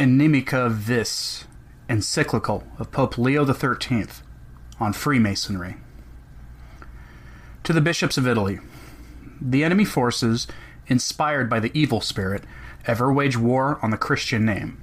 Inimica 0.00 0.70
Vis, 0.70 1.44
encyclical 1.90 2.64
of 2.78 2.90
Pope 2.90 3.18
Leo 3.18 3.44
XIII 3.44 4.06
on 4.80 4.94
Freemasonry. 4.94 5.76
To 7.64 7.74
the 7.74 7.82
bishops 7.82 8.16
of 8.16 8.26
Italy, 8.26 8.60
the 9.42 9.62
enemy 9.62 9.84
forces, 9.84 10.46
inspired 10.86 11.50
by 11.50 11.60
the 11.60 11.70
evil 11.78 12.00
spirit, 12.00 12.44
ever 12.86 13.12
wage 13.12 13.36
war 13.36 13.78
on 13.82 13.90
the 13.90 13.98
Christian 13.98 14.46
name. 14.46 14.82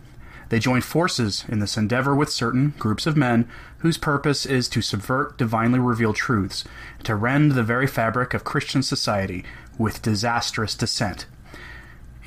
They 0.49 0.59
join 0.59 0.81
forces 0.81 1.45
in 1.47 1.57
this 1.57 1.77
endeavor 1.77 2.13
with 2.13 2.29
certain 2.29 2.75
groups 2.77 3.07
of 3.07 3.17
men 3.17 3.49
whose 3.79 3.97
purpose 3.97 4.45
is 4.45 4.69
to 4.69 4.83
subvert 4.83 5.35
divinely 5.35 5.79
revealed 5.79 6.17
truths, 6.17 6.63
to 7.05 7.15
rend 7.15 7.53
the 7.53 7.63
very 7.63 7.87
fabric 7.87 8.35
of 8.35 8.43
Christian 8.43 8.83
society 8.83 9.43
with 9.79 10.03
disastrous 10.03 10.75
descent. 10.75 11.25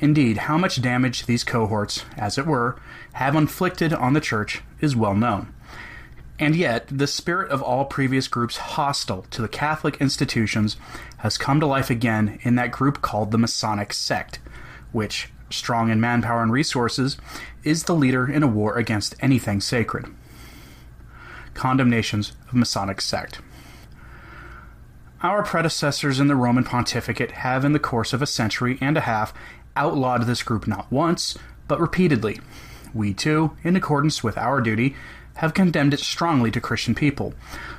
Indeed, 0.01 0.37
how 0.39 0.57
much 0.57 0.81
damage 0.81 1.27
these 1.27 1.43
cohorts, 1.43 2.03
as 2.17 2.39
it 2.39 2.47
were, 2.47 2.81
have 3.13 3.35
inflicted 3.35 3.93
on 3.93 4.13
the 4.13 4.19
Church 4.19 4.61
is 4.79 4.95
well 4.95 5.13
known. 5.13 5.53
And 6.39 6.55
yet, 6.55 6.87
the 6.87 7.05
spirit 7.05 7.51
of 7.51 7.61
all 7.61 7.85
previous 7.85 8.27
groups 8.27 8.57
hostile 8.57 9.27
to 9.29 9.43
the 9.43 9.47
Catholic 9.47 10.01
institutions 10.01 10.75
has 11.17 11.37
come 11.37 11.59
to 11.59 11.67
life 11.67 11.91
again 11.91 12.39
in 12.41 12.55
that 12.55 12.71
group 12.71 13.03
called 13.03 13.29
the 13.29 13.37
Masonic 13.37 13.93
sect, 13.93 14.39
which, 14.91 15.29
strong 15.51 15.91
in 15.91 16.01
manpower 16.01 16.41
and 16.41 16.51
resources, 16.51 17.17
is 17.63 17.83
the 17.83 17.93
leader 17.93 18.25
in 18.25 18.41
a 18.41 18.47
war 18.47 18.79
against 18.79 19.13
anything 19.19 19.61
sacred. 19.61 20.07
Condemnations 21.53 22.31
of 22.47 22.55
Masonic 22.55 23.01
sect. 23.01 23.39
Our 25.21 25.43
predecessors 25.43 26.19
in 26.19 26.27
the 26.27 26.35
Roman 26.35 26.63
pontificate 26.63 27.31
have, 27.31 27.63
in 27.63 27.73
the 27.73 27.79
course 27.79 28.13
of 28.13 28.23
a 28.23 28.25
century 28.25 28.79
and 28.81 28.97
a 28.97 29.01
half, 29.01 29.31
outlawed 29.75 30.23
this 30.23 30.43
group 30.43 30.67
not 30.67 30.91
once, 30.91 31.37
but 31.67 31.79
repeatedly. 31.79 32.39
We, 32.93 33.13
too, 33.13 33.55
in 33.63 33.75
accordance 33.75 34.23
with 34.23 34.37
our 34.37 34.61
duty, 34.61 34.95
have 35.35 35.53
condemned 35.53 35.93
it 35.93 35.99
strongly 35.99 36.51
to 36.51 36.61
Christian 36.61 36.93
people, 36.93 37.33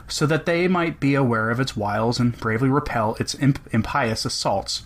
so 0.08 0.26
that 0.26 0.46
they 0.46 0.68
might 0.68 1.00
be 1.00 1.14
aware 1.14 1.50
of 1.50 1.60
its 1.60 1.76
wiles 1.76 2.18
and 2.18 2.36
bravely 2.38 2.68
repel 2.68 3.16
its 3.20 3.34
imp- 3.36 3.60
impious 3.72 4.24
assaults. 4.24 4.82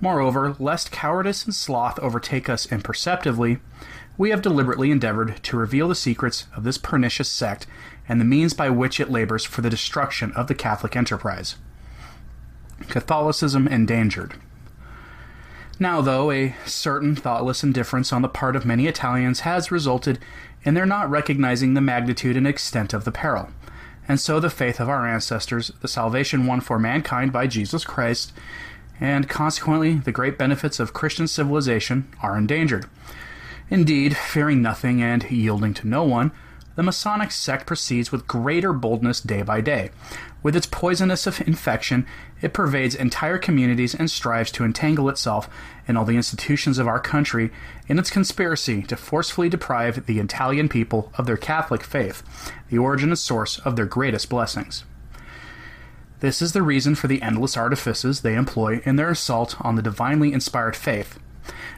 Moreover, 0.00 0.54
lest 0.58 0.92
cowardice 0.92 1.44
and 1.44 1.54
sloth 1.54 1.98
overtake 2.00 2.48
us 2.48 2.70
imperceptibly, 2.70 3.58
we 4.18 4.30
have 4.30 4.42
deliberately 4.42 4.90
endeavored 4.90 5.42
to 5.42 5.56
reveal 5.56 5.88
the 5.88 5.94
secrets 5.94 6.46
of 6.54 6.64
this 6.64 6.78
pernicious 6.78 7.30
sect 7.30 7.66
and 8.08 8.20
the 8.20 8.24
means 8.24 8.54
by 8.54 8.70
which 8.70 9.00
it 9.00 9.10
labors 9.10 9.44
for 9.44 9.62
the 9.62 9.70
destruction 9.70 10.32
of 10.32 10.46
the 10.46 10.54
Catholic 10.54 10.96
enterprise. 10.96 11.56
Catholicism 12.88 13.66
endangered. 13.66 14.34
Now, 15.78 16.00
though, 16.00 16.30
a 16.30 16.54
certain 16.64 17.14
thoughtless 17.14 17.62
indifference 17.62 18.12
on 18.12 18.22
the 18.22 18.28
part 18.28 18.56
of 18.56 18.64
many 18.64 18.86
Italians 18.86 19.40
has 19.40 19.70
resulted 19.70 20.18
in 20.64 20.72
their 20.72 20.86
not 20.86 21.10
recognizing 21.10 21.74
the 21.74 21.82
magnitude 21.82 22.36
and 22.36 22.46
extent 22.46 22.94
of 22.94 23.04
the 23.04 23.12
peril. 23.12 23.50
And 24.08 24.18
so 24.18 24.40
the 24.40 24.48
faith 24.48 24.80
of 24.80 24.88
our 24.88 25.06
ancestors, 25.06 25.70
the 25.82 25.88
salvation 25.88 26.46
won 26.46 26.60
for 26.60 26.78
mankind 26.78 27.32
by 27.32 27.46
Jesus 27.46 27.84
Christ, 27.84 28.32
and 29.00 29.28
consequently 29.28 29.94
the 29.94 30.12
great 30.12 30.38
benefits 30.38 30.80
of 30.80 30.94
Christian 30.94 31.28
civilization 31.28 32.08
are 32.22 32.38
endangered. 32.38 32.86
Indeed, 33.68 34.16
fearing 34.16 34.62
nothing 34.62 35.02
and 35.02 35.28
yielding 35.30 35.74
to 35.74 35.88
no 35.88 36.04
one, 36.04 36.32
the 36.76 36.82
Masonic 36.82 37.32
sect 37.32 37.66
proceeds 37.66 38.12
with 38.12 38.26
greater 38.26 38.72
boldness 38.72 39.20
day 39.20 39.42
by 39.42 39.60
day. 39.60 39.90
With 40.42 40.54
its 40.54 40.66
poisonous 40.66 41.26
infection, 41.40 42.06
it 42.40 42.52
pervades 42.52 42.94
entire 42.94 43.38
communities 43.38 43.94
and 43.94 44.10
strives 44.10 44.52
to 44.52 44.64
entangle 44.64 45.08
itself 45.08 45.48
in 45.88 45.96
all 45.96 46.04
the 46.04 46.16
institutions 46.16 46.78
of 46.78 46.86
our 46.86 47.00
country 47.00 47.50
in 47.88 47.98
its 47.98 48.10
conspiracy 48.10 48.82
to 48.82 48.96
forcefully 48.96 49.48
deprive 49.48 50.06
the 50.06 50.20
Italian 50.20 50.68
people 50.68 51.10
of 51.18 51.26
their 51.26 51.38
Catholic 51.38 51.82
faith, 51.82 52.22
the 52.68 52.78
origin 52.78 53.08
and 53.08 53.18
source 53.18 53.58
of 53.60 53.74
their 53.74 53.86
greatest 53.86 54.28
blessings. 54.28 54.84
This 56.20 56.40
is 56.40 56.52
the 56.52 56.62
reason 56.62 56.94
for 56.94 57.08
the 57.08 57.22
endless 57.22 57.56
artifices 57.56 58.20
they 58.20 58.34
employ 58.34 58.80
in 58.84 58.96
their 58.96 59.10
assault 59.10 59.56
on 59.60 59.76
the 59.76 59.82
divinely 59.82 60.32
inspired 60.32 60.76
faith, 60.76 61.18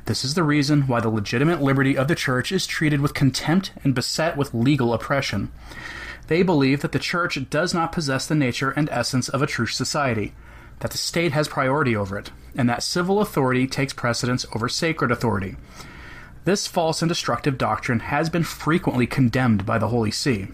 this 0.06 0.24
is 0.24 0.34
the 0.34 0.42
reason 0.42 0.86
why 0.86 1.00
the 1.00 1.08
legitimate 1.08 1.60
liberty 1.60 1.96
of 1.96 2.08
the 2.08 2.14
Church 2.14 2.52
is 2.52 2.66
treated 2.66 3.00
with 3.00 3.14
contempt 3.14 3.72
and 3.84 3.94
beset 3.94 4.36
with 4.36 4.54
legal 4.54 4.94
oppression. 4.94 5.50
They 6.28 6.42
believe 6.42 6.80
that 6.82 6.92
the 6.92 6.98
Church 6.98 7.38
does 7.50 7.74
not 7.74 7.92
possess 7.92 8.26
the 8.26 8.34
nature 8.34 8.70
and 8.70 8.88
essence 8.90 9.28
of 9.28 9.42
a 9.42 9.46
true 9.46 9.66
society, 9.66 10.34
that 10.80 10.90
the 10.90 10.98
state 10.98 11.32
has 11.32 11.48
priority 11.48 11.96
over 11.96 12.18
it, 12.18 12.30
and 12.56 12.68
that 12.68 12.82
civil 12.82 13.20
authority 13.20 13.66
takes 13.66 13.92
precedence 13.92 14.46
over 14.54 14.68
sacred 14.68 15.10
authority. 15.10 15.56
This 16.44 16.66
false 16.66 17.02
and 17.02 17.08
destructive 17.08 17.58
doctrine 17.58 18.00
has 18.00 18.30
been 18.30 18.44
frequently 18.44 19.06
condemned 19.06 19.66
by 19.66 19.78
the 19.78 19.88
Holy 19.88 20.10
See. 20.10 20.48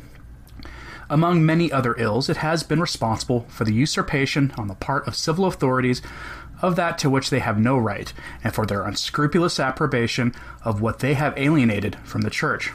Among 1.10 1.44
many 1.44 1.70
other 1.70 1.94
ills, 1.98 2.28
it 2.28 2.38
has 2.38 2.62
been 2.62 2.80
responsible 2.80 3.46
for 3.48 3.64
the 3.64 3.74
usurpation 3.74 4.52
on 4.56 4.68
the 4.68 4.74
part 4.74 5.06
of 5.06 5.14
civil 5.14 5.44
authorities 5.44 6.00
of 6.62 6.76
that 6.76 6.98
to 6.98 7.10
which 7.10 7.30
they 7.30 7.40
have 7.40 7.58
no 7.58 7.76
right, 7.76 8.12
and 8.42 8.54
for 8.54 8.66
their 8.66 8.84
unscrupulous 8.84 9.60
approbation 9.60 10.34
of 10.64 10.80
what 10.80 11.00
they 11.00 11.14
have 11.14 11.36
alienated 11.36 11.96
from 12.04 12.22
the 12.22 12.30
Church. 12.30 12.72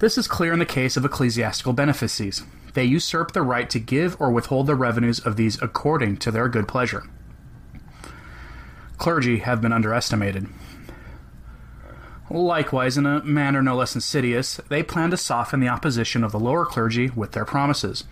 This 0.00 0.16
is 0.16 0.26
clear 0.26 0.52
in 0.52 0.58
the 0.58 0.66
case 0.66 0.96
of 0.96 1.04
ecclesiastical 1.04 1.72
benefices. 1.72 2.42
They 2.74 2.84
usurp 2.84 3.32
the 3.32 3.42
right 3.42 3.68
to 3.70 3.78
give 3.78 4.18
or 4.20 4.30
withhold 4.30 4.66
the 4.66 4.74
revenues 4.74 5.18
of 5.20 5.36
these 5.36 5.60
according 5.60 6.18
to 6.18 6.30
their 6.30 6.48
good 6.48 6.68
pleasure. 6.68 7.04
Clergy 8.96 9.38
have 9.38 9.60
been 9.60 9.72
underestimated. 9.72 10.46
Likewise, 12.30 12.96
in 12.96 13.06
a 13.06 13.24
manner 13.24 13.60
no 13.60 13.74
less 13.74 13.94
insidious, 13.94 14.60
they 14.68 14.82
plan 14.84 15.10
to 15.10 15.16
soften 15.16 15.58
the 15.58 15.68
opposition 15.68 16.22
of 16.22 16.30
the 16.30 16.38
lower 16.38 16.64
clergy 16.64 17.10
with 17.10 17.32
their 17.32 17.44
promises. 17.44 18.04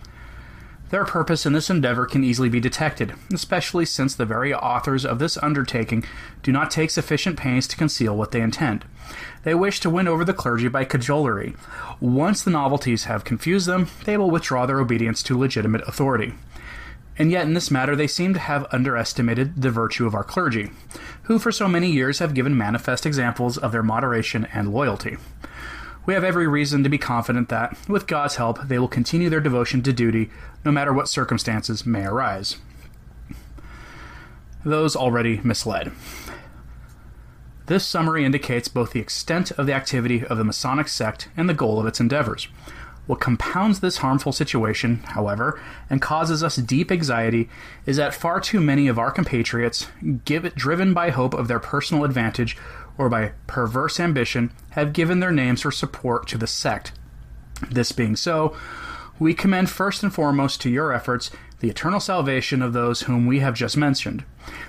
Their 0.89 1.05
purpose 1.05 1.45
in 1.45 1.53
this 1.53 1.69
endeavor 1.69 2.07
can 2.07 2.23
easily 2.23 2.49
be 2.49 2.59
detected, 2.59 3.13
especially 3.31 3.85
since 3.85 4.15
the 4.15 4.25
very 4.25 4.53
authors 4.53 5.05
of 5.05 5.19
this 5.19 5.37
undertaking 5.37 6.03
do 6.41 6.51
not 6.51 6.71
take 6.71 6.89
sufficient 6.89 7.37
pains 7.37 7.67
to 7.67 7.77
conceal 7.77 8.17
what 8.17 8.31
they 8.31 8.41
intend. 8.41 8.85
They 9.43 9.53
wish 9.53 9.79
to 9.81 9.89
win 9.89 10.07
over 10.07 10.25
the 10.25 10.33
clergy 10.33 10.67
by 10.67 10.85
cajolery. 10.85 11.55
Once 11.99 12.41
the 12.41 12.51
novelties 12.51 13.03
have 13.03 13.23
confused 13.23 13.67
them, 13.67 13.87
they 14.05 14.17
will 14.17 14.31
withdraw 14.31 14.65
their 14.65 14.79
obedience 14.79 15.21
to 15.23 15.37
legitimate 15.37 15.87
authority. 15.87 16.33
And 17.17 17.31
yet, 17.31 17.45
in 17.45 17.53
this 17.53 17.69
matter, 17.69 17.95
they 17.95 18.07
seem 18.07 18.33
to 18.33 18.39
have 18.39 18.65
underestimated 18.71 19.61
the 19.61 19.69
virtue 19.69 20.07
of 20.07 20.15
our 20.15 20.23
clergy, 20.23 20.71
who 21.23 21.37
for 21.37 21.51
so 21.51 21.67
many 21.67 21.91
years 21.91 22.19
have 22.19 22.33
given 22.33 22.57
manifest 22.57 23.05
examples 23.05 23.57
of 23.57 23.71
their 23.73 23.83
moderation 23.83 24.47
and 24.53 24.73
loyalty. 24.73 25.17
We 26.09 26.15
have 26.15 26.23
every 26.23 26.47
reason 26.47 26.81
to 26.81 26.89
be 26.89 26.97
confident 26.97 27.49
that, 27.49 27.77
with 27.87 28.07
God's 28.07 28.37
help, 28.37 28.67
they 28.67 28.79
will 28.79 28.87
continue 28.87 29.29
their 29.29 29.39
devotion 29.39 29.83
to 29.83 29.93
duty 29.93 30.31
no 30.65 30.71
matter 30.71 30.91
what 30.91 31.07
circumstances 31.07 31.85
may 31.85 32.03
arise. 32.03 32.57
Those 34.65 34.95
already 34.95 35.39
misled. 35.43 35.91
This 37.67 37.85
summary 37.85 38.25
indicates 38.25 38.67
both 38.67 38.91
the 38.91 38.99
extent 38.99 39.51
of 39.51 39.67
the 39.67 39.73
activity 39.73 40.25
of 40.25 40.39
the 40.39 40.43
Masonic 40.43 40.87
sect 40.87 41.29
and 41.37 41.47
the 41.47 41.53
goal 41.53 41.79
of 41.79 41.85
its 41.85 41.99
endeavors. 41.99 42.47
What 43.09 43.19
compounds 43.19 43.79
this 43.79 43.97
harmful 43.97 44.31
situation, 44.31 44.97
however, 44.97 45.59
and 45.89 45.99
causes 45.99 46.43
us 46.43 46.57
deep 46.57 46.91
anxiety 46.91 47.49
is 47.87 47.97
that 47.97 48.13
far 48.13 48.39
too 48.39 48.61
many 48.61 48.87
of 48.87 48.99
our 48.99 49.09
compatriots, 49.09 49.87
give, 50.25 50.53
driven 50.53 50.93
by 50.93 51.09
hope 51.09 51.33
of 51.33 51.47
their 51.47 51.59
personal 51.59 52.03
advantage 52.03 52.55
or 52.99 53.09
by 53.09 53.31
perverse 53.47 53.99
ambition, 53.99 54.51
have 54.73 54.93
given 54.93 55.21
their 55.21 55.31
names 55.31 55.61
for 55.61 55.71
support 55.71 56.27
to 56.27 56.37
the 56.37 56.45
sect. 56.45 56.91
This 57.71 57.91
being 57.91 58.15
so, 58.15 58.55
we 59.17 59.33
commend 59.33 59.71
first 59.71 60.03
and 60.03 60.13
foremost 60.13 60.61
to 60.61 60.69
your 60.69 60.93
efforts 60.93 61.31
the 61.61 61.69
eternal 61.71 61.99
salvation 61.99 62.61
of 62.61 62.73
those 62.73 63.01
whom 63.01 63.25
we 63.25 63.39
have 63.39 63.55
just 63.55 63.75
mentioned. 63.75 64.23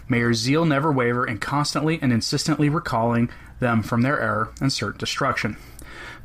May 0.09 0.21
your 0.21 0.33
zeal 0.33 0.65
never 0.65 0.91
waver 0.91 1.27
in 1.27 1.37
constantly 1.37 1.99
and 2.01 2.11
insistently 2.11 2.71
recalling 2.71 3.29
them 3.59 3.83
from 3.83 4.01
their 4.01 4.19
error 4.19 4.49
and 4.63 4.73
certain 4.73 4.99
destruction. 4.99 5.59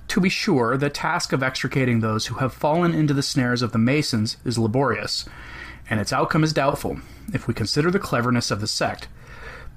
To 0.10 0.22
be 0.22 0.30
sure, 0.30 0.78
the 0.78 0.90
task 0.90 1.34
of 1.34 1.44
extricating 1.44 2.00
those 2.00 2.28
who 2.28 2.36
have 2.36 2.54
fallen 2.54 2.94
into 2.94 3.14
the 3.14 3.24
snares 3.24 3.62
of 3.62 3.72
the 3.72 3.78
Masons 3.78 4.38
is 4.46 4.58
laborious, 4.58 5.26
and 5.90 6.00
its 6.00 6.14
outcome 6.14 6.44
is 6.44 6.54
doubtful, 6.54 7.00
if 7.34 7.48
we 7.48 7.54
consider 7.54 7.92
the 7.92 8.00
cleverness 8.00 8.52
of 8.52 8.62
the 8.62 8.68
sect. 8.68 9.08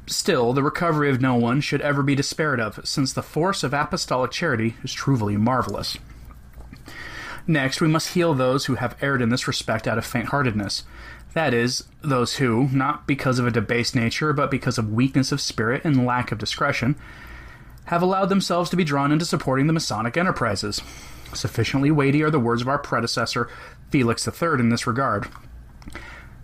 Still, 0.07 0.53
the 0.53 0.63
recovery 0.63 1.11
of 1.11 1.21
no 1.21 1.35
one 1.35 1.61
should 1.61 1.81
ever 1.83 2.03
be 2.03 2.15
despaired 2.15 2.61
of, 2.61 2.81
since 2.85 3.13
the 3.13 3.23
force 3.23 3.63
of 3.63 3.75
apostolic 3.75 4.31
charity 4.31 4.77
is 4.83 4.93
truly 4.93 5.37
marvelous. 5.37 5.99
Next, 7.47 7.81
we 7.81 7.89
must 7.89 8.15
heal 8.15 8.35
those 8.35 8.67
who 8.67 8.75
have 8.77 8.97
erred 9.01 9.23
in 9.23 9.31
this 9.31 9.49
respect 9.49 9.89
out 9.89 9.99
of 9.99 10.05
faint 10.07 10.29
heartedness. 10.29 10.85
That 11.35 11.55
is, 11.55 11.85
those 12.03 12.37
who, 12.37 12.69
not 12.69 13.07
because 13.07 13.39
of 13.39 13.47
a 13.47 13.51
debased 13.51 13.95
nature, 13.95 14.33
but 14.33 14.51
because 14.51 14.79
of 14.79 14.93
weakness 14.93 15.33
of 15.33 15.41
spirit 15.41 15.85
and 15.85 16.07
lack 16.07 16.31
of 16.31 16.39
discretion, 16.39 16.97
have 17.89 18.03
allowed 18.03 18.27
themselves 18.27 18.69
to 18.69 18.77
be 18.77 18.85
drawn 18.85 19.13
into 19.13 19.25
supporting 19.25 19.67
the 19.67 19.73
Masonic 19.73 20.17
enterprises. 20.17 20.83
Sufficiently 21.33 21.91
weighty 21.91 22.23
are 22.23 22.31
the 22.31 22.39
words 22.39 22.61
of 22.61 22.69
our 22.69 22.79
predecessor, 22.79 23.49
Felix 23.91 24.29
III, 24.29 24.61
in 24.61 24.69
this 24.69 24.87
regard. 24.87 25.27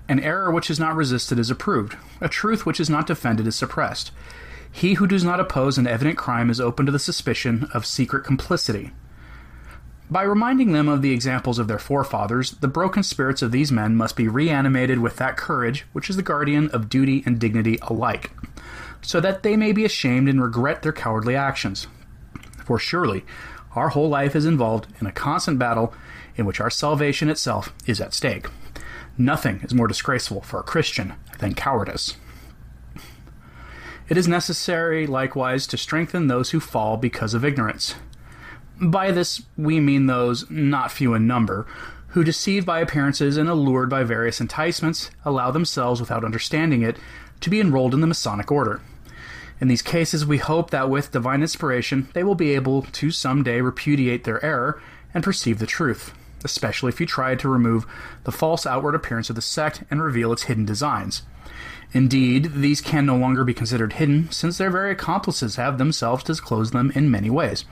An 0.09 0.21
error 0.21 0.51
which 0.51 0.71
is 0.71 0.81
not 0.81 0.97
resisted 0.97 1.39
is 1.39 1.51
approved, 1.51 1.97
a 2.21 2.31
truth 2.31 2.65
which 2.65 2.81
is 2.81 2.89
not 2.89 3.07
defended 3.07 3.47
is 3.47 3.57
suppressed. 3.57 4.11
He 4.73 4.95
who 4.95 5.07
does 5.07 5.23
not 5.23 5.39
oppose 5.39 5.77
an 5.77 5.87
evident 5.87 6.17
crime 6.17 6.49
is 6.49 6.61
open 6.61 6.87
to 6.87 6.93
the 6.93 6.99
suspicion 6.99 7.69
of 7.75 7.85
secret 7.85 8.25
complicity. 8.25 8.93
By 10.11 10.23
reminding 10.23 10.73
them 10.73 10.89
of 10.89 11.03
the 11.03 11.13
examples 11.13 11.59
of 11.59 11.69
their 11.69 11.79
forefathers, 11.79 12.53
the 12.53 12.69
broken 12.69 13.03
spirits 13.03 13.43
of 13.43 13.53
these 13.53 13.71
men 13.71 13.97
must 13.97 14.17
be 14.17 14.29
reanimated 14.29 14.99
with 14.99 15.17
that 15.17 15.37
courage 15.37 15.85
which 15.93 16.09
is 16.09 16.17
the 16.17 16.23
guardian 16.23 16.71
of 16.71 16.89
duty 16.89 17.23
and 17.27 17.39
dignity 17.39 17.79
alike, 17.83 18.31
so 19.05 19.21
that 19.21 19.43
they 19.43 19.57
may 19.57 19.73
be 19.73 19.85
ashamed 19.85 20.29
and 20.29 20.43
regret 20.43 20.83
their 20.83 20.93
cowardly 20.93 21.37
actions. 21.37 21.87
For 22.65 22.79
surely 22.79 23.25
our 23.75 23.91
whole 23.91 24.09
life 24.09 24.35
is 24.35 24.47
involved 24.47 24.87
in 25.01 25.07
a 25.07 25.13
constant 25.13 25.59
battle 25.59 25.95
in 26.37 26.47
which 26.47 26.61
our 26.61 26.71
salvation 26.71 27.29
itself 27.29 27.73
is 27.87 28.01
at 28.01 28.15
stake. 28.15 28.47
Nothing 29.19 29.61
is 29.61 29.75
more 29.75 29.87
disgraceful 29.87 30.41
for 30.41 30.59
a 30.59 30.65
Christian 30.65 31.15
than 31.39 31.55
cowardice. 31.55 32.17
It 34.09 34.17
is 34.17 34.29
necessary, 34.29 35.07
likewise, 35.07 35.67
to 35.69 35.77
strengthen 35.77 36.27
those 36.27 36.51
who 36.51 36.61
fall 36.61 36.97
because 36.97 37.33
of 37.33 37.45
ignorance. 37.45 37.95
By 38.81 39.13
this, 39.13 39.43
we 39.57 39.81
mean 39.81 40.07
those, 40.07 40.51
not 40.51 40.93
few 40.93 41.15
in 41.15 41.27
number, 41.27 41.67
who, 42.09 42.25
deceived 42.25 42.67
by 42.67 42.81
appearances 42.81 43.37
and 43.37 43.49
allured 43.49 43.89
by 43.89 44.03
various 44.03 44.41
enticements, 44.41 45.11
allow 45.25 45.51
themselves, 45.51 46.01
without 46.01 46.25
understanding 46.25 46.83
it, 46.83 46.99
to 47.41 47.51
be 47.51 47.61
enrolled 47.61 47.95
in 47.95 48.01
the 48.01 48.07
Masonic 48.07 48.51
Order. 48.51 48.81
In 49.61 49.69
these 49.69 49.83
cases, 49.83 50.27
we 50.27 50.39
hope 50.39 50.71
that 50.71 50.91
with 50.91 51.13
divine 51.13 51.43
inspiration, 51.43 52.09
they 52.13 52.25
will 52.25 52.35
be 52.35 52.55
able 52.55 52.83
to 52.83 53.11
some 53.11 53.43
day 53.43 53.61
repudiate 53.61 54.25
their 54.25 54.45
error 54.45 54.83
and 55.13 55.23
perceive 55.23 55.59
the 55.59 55.67
truth, 55.67 56.13
especially 56.45 56.89
if 56.89 57.01
you 57.01 57.07
try 57.07 57.35
to 57.37 57.49
remove 57.49 57.87
the 58.25 58.33
false 58.33 58.67
outward 58.67 58.95
appearance 58.95 59.31
of 59.31 59.37
the 59.37 59.43
sect 59.43 59.85
and 59.91 60.03
reveal 60.03 60.33
its 60.33 60.45
hidden 60.45 60.65
designs. 60.65 61.23
Indeed, 61.93 62.55
these 62.57 62.81
can 62.81 63.07
no 63.07 63.17
longer 63.17 63.45
be 63.45 63.55
considered 63.55 63.95
hidden, 63.95 64.31
since 64.33 64.59
their 64.59 64.71
very 64.71 64.91
accomplices 64.91 65.57
have 65.57 65.79
themselves 65.79 66.25
disclosed 66.25 66.73
them 66.73 66.91
in 66.95 67.11
many 67.11 67.31
ways. 67.31 67.65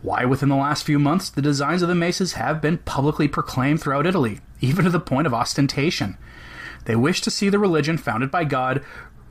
Why, 0.00 0.24
within 0.24 0.48
the 0.48 0.56
last 0.56 0.84
few 0.84 0.98
months, 0.98 1.28
the 1.28 1.42
designs 1.42 1.82
of 1.82 1.88
the 1.88 1.94
Masons 1.94 2.32
have 2.32 2.62
been 2.62 2.78
publicly 2.78 3.28
proclaimed 3.28 3.80
throughout 3.80 4.06
Italy, 4.06 4.40
even 4.60 4.84
to 4.84 4.90
the 4.90 4.98
point 4.98 5.26
of 5.26 5.34
ostentation. 5.34 6.16
They 6.86 6.96
wish 6.96 7.20
to 7.20 7.30
see 7.30 7.48
the 7.48 7.58
religion 7.58 7.98
founded 7.98 8.30
by 8.30 8.44
God 8.44 8.82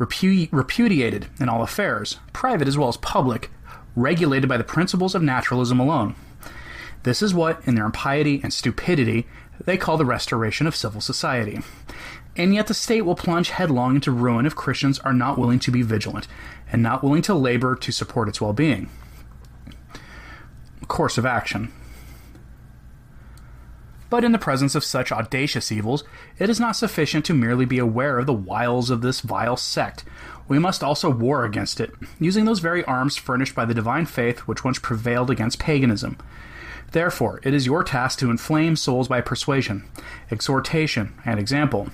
repu- 0.01 0.49
repudiated 0.51 1.27
in 1.39 1.47
all 1.49 1.61
affairs, 1.61 2.19
private 2.33 2.67
as 2.67 2.77
well 2.77 2.89
as 2.89 2.97
public, 2.97 3.51
regulated 3.95 4.49
by 4.49 4.57
the 4.57 4.63
principles 4.63 5.15
of 5.15 5.21
naturalism 5.21 5.79
alone. 5.79 6.15
This 7.03 7.21
is 7.21 7.33
what, 7.33 7.65
in 7.67 7.75
their 7.75 7.85
impiety 7.85 8.41
and 8.43 8.53
stupidity, 8.53 9.27
they 9.63 9.77
call 9.77 9.97
the 9.97 10.05
restoration 10.05 10.67
of 10.67 10.75
civil 10.75 11.01
society. 11.01 11.59
And 12.35 12.53
yet 12.53 12.67
the 12.67 12.73
state 12.73 13.01
will 13.01 13.15
plunge 13.15 13.49
headlong 13.49 13.95
into 13.95 14.11
ruin 14.11 14.45
if 14.45 14.55
Christians 14.55 14.99
are 14.99 15.13
not 15.13 15.37
willing 15.37 15.59
to 15.59 15.71
be 15.71 15.81
vigilant 15.81 16.27
and 16.71 16.81
not 16.81 17.03
willing 17.03 17.21
to 17.23 17.33
labor 17.33 17.75
to 17.75 17.91
support 17.91 18.29
its 18.29 18.39
well 18.39 18.53
being 18.53 18.89
course 20.91 21.17
of 21.17 21.25
action. 21.25 21.71
But 24.11 24.25
in 24.25 24.33
the 24.33 24.37
presence 24.37 24.75
of 24.75 24.83
such 24.83 25.13
audacious 25.13 25.71
evils, 25.71 26.03
it 26.37 26.49
is 26.49 26.59
not 26.59 26.75
sufficient 26.75 27.23
to 27.25 27.33
merely 27.33 27.63
be 27.63 27.79
aware 27.79 28.19
of 28.19 28.25
the 28.25 28.33
wiles 28.33 28.89
of 28.89 28.99
this 28.99 29.21
vile 29.21 29.55
sect. 29.55 30.03
We 30.49 30.59
must 30.59 30.83
also 30.83 31.09
war 31.09 31.45
against 31.45 31.79
it, 31.79 31.93
using 32.19 32.43
those 32.43 32.59
very 32.59 32.83
arms 32.83 33.15
furnished 33.15 33.55
by 33.55 33.63
the 33.63 33.73
divine 33.73 34.05
faith 34.05 34.39
which 34.39 34.65
once 34.65 34.79
prevailed 34.79 35.31
against 35.31 35.59
paganism. 35.59 36.17
Therefore, 36.91 37.39
it 37.43 37.53
is 37.53 37.65
your 37.65 37.85
task 37.85 38.19
to 38.19 38.29
inflame 38.29 38.75
souls 38.75 39.07
by 39.07 39.21
persuasion, 39.21 39.85
exhortation, 40.29 41.13
and 41.23 41.39
example. 41.39 41.87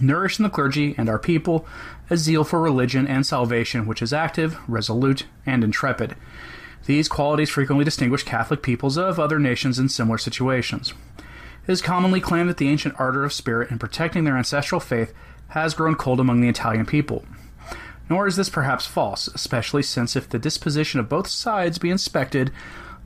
Nourish 0.00 0.38
in 0.38 0.44
the 0.44 0.48
clergy 0.48 0.94
and 0.96 1.10
our 1.10 1.18
people 1.18 1.66
a 2.08 2.16
zeal 2.16 2.42
for 2.42 2.58
religion 2.58 3.06
and 3.06 3.26
salvation 3.26 3.86
which 3.86 4.00
is 4.00 4.14
active, 4.14 4.58
resolute, 4.66 5.26
and 5.44 5.62
intrepid. 5.62 6.16
These 6.86 7.08
qualities 7.08 7.50
frequently 7.50 7.84
distinguish 7.84 8.22
Catholic 8.22 8.62
peoples 8.62 8.96
of 8.96 9.20
other 9.20 9.38
nations 9.38 9.78
in 9.78 9.90
similar 9.90 10.16
situations. 10.16 10.94
It 11.66 11.72
is 11.72 11.82
commonly 11.82 12.20
claimed 12.20 12.48
that 12.48 12.56
the 12.56 12.68
ancient 12.68 12.94
ardor 12.98 13.24
of 13.24 13.32
spirit 13.32 13.70
in 13.70 13.78
protecting 13.78 14.24
their 14.24 14.36
ancestral 14.36 14.80
faith 14.80 15.12
has 15.48 15.74
grown 15.74 15.94
cold 15.94 16.20
among 16.20 16.40
the 16.40 16.48
Italian 16.48 16.86
people. 16.86 17.24
Nor 18.08 18.26
is 18.26 18.36
this 18.36 18.48
perhaps 18.48 18.86
false, 18.86 19.28
especially 19.28 19.82
since 19.82 20.16
if 20.16 20.28
the 20.28 20.38
disposition 20.38 20.98
of 20.98 21.08
both 21.08 21.28
sides 21.28 21.78
be 21.78 21.90
inspected, 21.90 22.50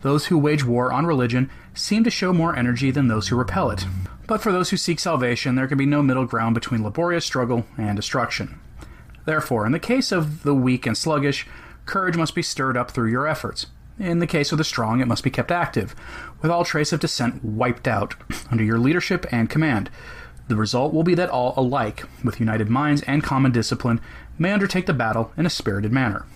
those 0.03 0.27
who 0.27 0.39
wage 0.39 0.65
war 0.65 0.93
on 0.93 1.07
religion 1.07 1.51
seem 1.75 2.05
to 2.05 2.11
show 2.11 2.33
more 2.33 2.57
energy 2.57 2.91
than 2.91 3.09
those 3.09 3.29
who 3.29 3.37
repel 3.37 3.71
it. 3.71 3.87
But 4.27 4.43
for 4.43 4.53
those 4.53 4.71
who 4.71 4.77
seek 4.77 5.01
salvation, 5.01 5.55
there 5.55 5.67
can 5.67 5.79
be 5.79 5.87
no 5.87 6.03
middle 6.03 6.27
ground 6.27 6.55
between 6.55 6.83
laborious 6.83 7.25
struggle 7.25 7.67
and 7.77 7.97
destruction. 7.97 8.61
Therefore, 9.25 9.67
in 9.67 9.73
the 9.73 9.79
case 9.79 10.13
of 10.13 10.43
the 10.43 10.55
weak 10.55 10.87
and 10.87 10.97
sluggish, 10.97 11.47
courage 11.87 12.17
must 12.17 12.35
be 12.35 12.43
stirred 12.43 12.77
up 12.77 12.91
through 12.91 13.11
your 13.11 13.27
efforts. 13.27 13.67
In 13.99 14.19
the 14.19 14.27
case 14.27 14.51
of 14.51 14.59
the 14.59 14.65
strong, 14.65 15.01
it 15.01 15.07
must 15.07 15.23
be 15.23 15.31
kept 15.31 15.53
active, 15.53 15.95
with 16.43 16.51
all 16.51 16.65
trace 16.65 16.93
of 16.93 17.01
dissent 17.01 17.45
wiped 17.45 17.87
out 17.87 18.15
under 18.51 18.65
your 18.65 18.79
leadership 18.79 19.25
and 19.31 19.49
command. 19.49 19.89
The 20.49 20.57
result 20.57 20.93
will 20.93 21.05
be 21.05 21.15
that 21.15 21.31
all 21.31 21.55
alike, 21.57 22.05
with 22.23 22.41
united 22.41 22.69
minds 22.69 23.03
and 23.03 23.23
common 23.23 23.53
discipline, 23.53 24.01
may 24.37 24.53
undertake 24.53 24.87
the 24.87 24.93
battle 24.93 25.33
in 25.37 25.47
a 25.47 25.51
spirited 25.51 25.93
manner. 25.93 26.27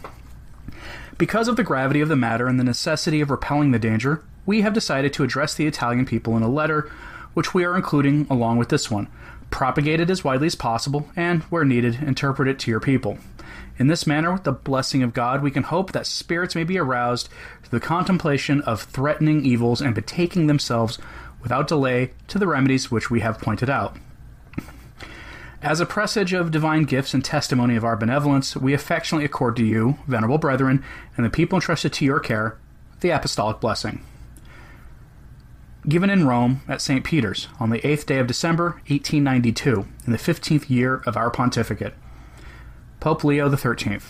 Because 1.18 1.48
of 1.48 1.56
the 1.56 1.64
gravity 1.64 2.00
of 2.00 2.08
the 2.08 2.16
matter 2.16 2.46
and 2.46 2.60
the 2.60 2.64
necessity 2.64 3.20
of 3.20 3.30
repelling 3.30 3.72
the 3.72 3.78
danger, 3.78 4.22
we 4.46 4.60
have 4.62 4.72
decided 4.72 5.12
to 5.12 5.24
address 5.24 5.52
the 5.52 5.66
Italian 5.66 6.06
people 6.06 6.36
in 6.36 6.44
a 6.44 6.48
letter, 6.48 6.90
which 7.34 7.52
we 7.54 7.64
are 7.64 7.76
including 7.76 8.26
along 8.30 8.56
with 8.56 8.68
this 8.68 8.88
one. 8.88 9.08
Propagate 9.50 9.98
it 9.98 10.10
as 10.10 10.22
widely 10.22 10.46
as 10.46 10.54
possible, 10.54 11.10
and, 11.16 11.42
where 11.44 11.64
needed, 11.64 11.96
interpret 12.02 12.48
it 12.48 12.58
to 12.60 12.70
your 12.70 12.80
people. 12.80 13.18
In 13.78 13.86
this 13.86 14.06
manner, 14.08 14.32
with 14.32 14.42
the 14.42 14.52
blessing 14.52 15.04
of 15.04 15.14
God, 15.14 15.40
we 15.40 15.52
can 15.52 15.62
hope 15.62 15.92
that 15.92 16.06
spirits 16.06 16.56
may 16.56 16.64
be 16.64 16.78
aroused 16.78 17.28
to 17.62 17.70
the 17.70 17.78
contemplation 17.78 18.60
of 18.62 18.82
threatening 18.82 19.44
evils 19.44 19.80
and 19.80 19.94
betaking 19.94 20.48
themselves 20.48 20.98
without 21.40 21.68
delay 21.68 22.10
to 22.26 22.38
the 22.38 22.48
remedies 22.48 22.90
which 22.90 23.08
we 23.08 23.20
have 23.20 23.40
pointed 23.40 23.70
out. 23.70 23.96
As 25.62 25.80
a 25.80 25.86
presage 25.86 26.32
of 26.32 26.50
divine 26.50 26.84
gifts 26.84 27.14
and 27.14 27.24
testimony 27.24 27.76
of 27.76 27.84
our 27.84 27.96
benevolence, 27.96 28.56
we 28.56 28.74
affectionately 28.74 29.24
accord 29.24 29.56
to 29.56 29.64
you, 29.64 29.98
venerable 30.06 30.38
brethren, 30.38 30.84
and 31.16 31.24
the 31.24 31.30
people 31.30 31.56
entrusted 31.56 31.92
to 31.94 32.04
your 32.04 32.20
care, 32.20 32.58
the 33.00 33.10
apostolic 33.10 33.60
blessing. 33.60 34.04
Given 35.88 36.10
in 36.10 36.26
Rome 36.26 36.62
at 36.68 36.80
St. 36.80 37.04
Peter's 37.04 37.48
on 37.60 37.70
the 37.70 37.80
8th 37.80 38.06
day 38.06 38.18
of 38.18 38.26
December, 38.26 38.80
1892, 38.88 39.86
in 40.06 40.12
the 40.12 40.18
15th 40.18 40.68
year 40.68 41.02
of 41.06 41.16
our 41.16 41.30
pontificate. 41.30 41.94
Pope 43.00 43.22
Leo 43.24 43.54
XIII. 43.54 44.00